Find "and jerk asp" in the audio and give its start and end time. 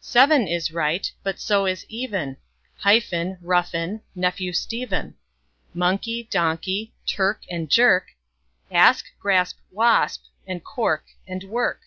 7.48-9.04